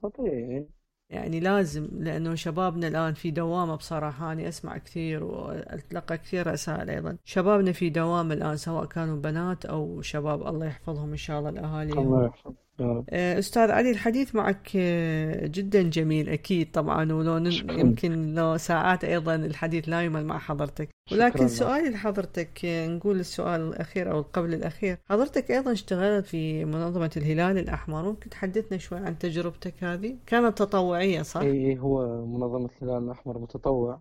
[1.11, 4.33] يعني لازم لأنه شبابنا الآن في دوامة بصراحة.
[4.33, 7.17] أنا أسمع كثير وأتلقى كثير رسائل أيضا.
[7.25, 11.99] شبابنا في دوامة الآن سواء كانوا بنات أو شباب الله يحفظهم إن شاء الله لأهاليهم
[11.99, 17.73] الله يحفظ رب آه، أستاذ علي الحديث معك آه، جدا جميل أكيد طبعا ولو شكرا.
[17.73, 20.89] يمكن لو ساعات أيضا الحديث لا يمل مع حضرتك.
[21.13, 24.99] ولكن سؤالي لحضرتك آه، نقول السؤال الأخير أو قبل الأخير.
[25.11, 31.23] حضرتك أيضا اشتغلت في منظمة الهلال الأحمر ممكن تحدثنا شوي عن تجربتك هذه؟ كانت تطوعية
[31.23, 34.01] صح؟ اي هو منظمة الهلال الأحمر متطوع.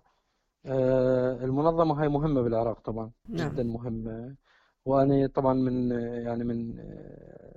[0.66, 3.50] آه، المنظمة هاي مهمة بالعراق طبعا نعم.
[3.50, 4.36] جدا مهمة.
[4.86, 5.91] وأنا طبعا من
[6.26, 6.76] يعني من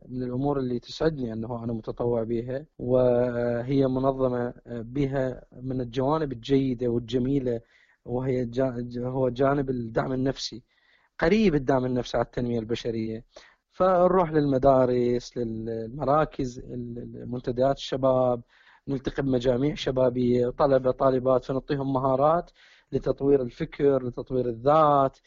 [0.08, 7.60] من الأمور اللي تسعدني أنه أنا متطوع بها وهي منظمة بها من الجوانب الجيدة والجميلة
[8.04, 8.50] وهي
[8.98, 10.62] هو جانب الدعم النفسي
[11.18, 13.24] قريب الدعم النفسي على التنمية البشرية.
[13.72, 16.60] فنروح للمدارس للمراكز
[17.26, 18.42] منتديات الشباب
[18.88, 22.50] نلتقي بمجاميع شبابية طلبة طالبات فنعطيهم مهارات
[22.92, 25.18] لتطوير الفكر لتطوير الذات.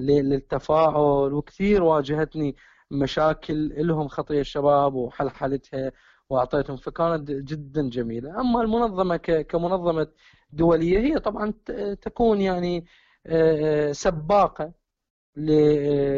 [0.00, 1.32] للتفاعل.
[1.32, 2.56] وكثير واجهتني
[2.90, 5.92] مشاكل لهم خطية الشباب وحلحلتها
[6.30, 8.40] وأعطيتهم فكانت جدا جميلة.
[8.40, 10.08] أما المنظمة ك- كمنظمة
[10.52, 11.54] دولية هي طبعا
[12.02, 12.86] تكون يعني
[13.26, 14.72] آه، آه، سباقة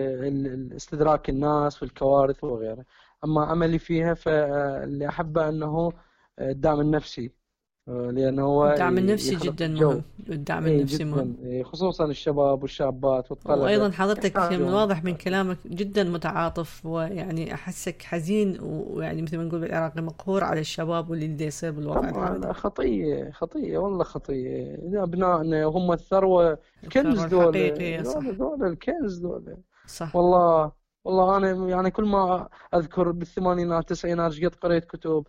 [0.08, 2.84] لاستدراك الناس والكوارث وغيرها.
[3.24, 5.92] أما عملي فيها فاللي أحبه أنه
[6.40, 7.32] الدعم النفسي.
[7.88, 10.02] لأنه هو الدعم النفسي يخلق جدا مهم.
[10.30, 11.32] الدعم اي النفسي مهم.
[11.32, 13.62] جدا إيه، خصوصا الشباب والشابات والطلبة.
[13.62, 19.44] وأيضا حضرتك من يحتاجون واضح من كلامك جدا متعاطف ويعني أحسك حزين ويعني مثل ما
[19.44, 22.36] نقول بالعراقي مقهور على الشباب واللي يصير بالوضع طبعا.
[22.36, 22.54] الحالي.
[22.54, 24.78] خطية خطية والله خطية.
[24.94, 26.58] أبنائنا هم الثروة.
[26.92, 30.16] كنز الثروة دول دول الكنز دول صح.
[30.16, 30.72] والله
[31.04, 35.24] والله أنا يعني كل ما أذكر بالثمانينات التسعينات إيش قد قريت كتب.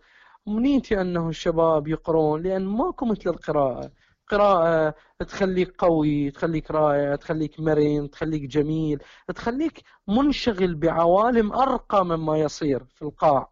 [0.48, 3.92] أمنيتي أنه الشباب يقرون لأن ماكو مثل القراءة.
[4.28, 9.02] قراءة تخليك قوي تخليك رائع تخليك مرن تخليك جميل
[9.34, 13.50] تخليك منشغل بعوالم أرقى مما يصير في القاع.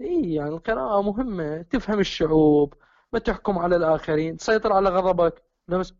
[0.00, 1.62] إيه يعني القراءة مهمة.
[1.62, 2.74] تفهم الشعوب
[3.12, 5.42] ما تحكم على الآخرين تسيطر على غضبك.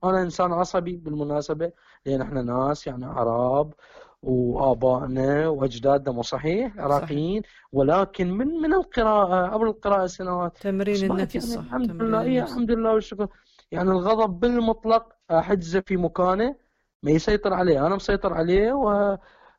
[0.04, 1.72] أنا إنسان عصبي بالمناسبة
[2.06, 3.74] لأن إحنا ناس يعني عرب.
[4.22, 10.58] وآبائنا وأجدادنا مو صحيح؟ عراقيين ولكن من من القراءة قبل القراءة سنوات.
[10.58, 11.60] تمرين النفس يعني صح.
[11.60, 12.22] الحمد تمرين لله.
[12.22, 13.28] إيه الحمد لله والشكر.
[13.72, 16.54] يعني الغضب بالمطلق أحجزه في مكانه
[17.02, 17.86] ما يسيطر عليه.
[17.86, 18.72] أنا مسيطر عليه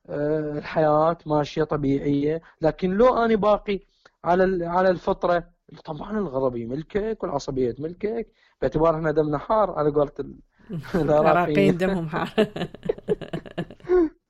[0.09, 2.41] والحياة ماشية طبيعية.
[2.61, 3.79] لكن لو أنا باقي
[4.23, 5.43] على على الفطرة
[5.85, 8.31] طبعا الغضب يملكك والعصبية تملكك.
[8.61, 10.39] باعتبار إحنا دمنا حار على قولة ال-
[10.95, 11.77] العراقيين.
[11.77, 12.29] دمهم حار.
[12.37, 12.47] آه،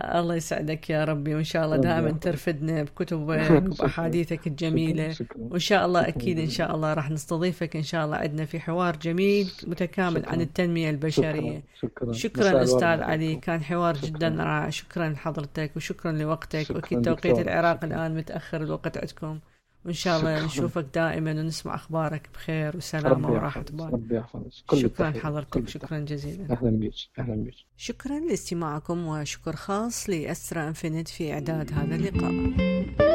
[0.00, 5.08] الله يسعدك يا ربي وإن شاء الله دائما ترفدنا بكتبك شكرا وبأحاديثك شكرا الجميلة.
[5.08, 6.48] شكرا وإن شاء الله شكرا إن جزيلا.
[6.48, 10.42] شاء الله راح نستضيفك إن شاء الله عندنا في حوار جميل متكامل عن شكرا.
[10.42, 11.64] التنمية البشرية.
[11.74, 12.12] شكرا شكرا.
[12.12, 14.70] شكرا الورد أستاذ علي كان حوار جدا شكرا رائع.
[14.70, 17.86] شكرا لحضرتك وشكرا لوقتك شكرا وأكيد توقيت العراق شكرا.
[17.86, 19.40] الآن متأخر الوقت عندكم.
[19.86, 20.46] وإن شاء الله شكرا.
[20.46, 24.52] نشوفك دائما ونسمع أخبارك بخير وراحة يحفظك بال ربي يحفظك.
[24.66, 26.52] كل شكرا حضرتك شكرا جزيلا.
[26.52, 27.54] أهلا بيك أهلا بيك.
[27.76, 33.05] شكرا لاستماعكم وشكر خاص لأسترا إنفينيت في إعداد هذا اللقاء.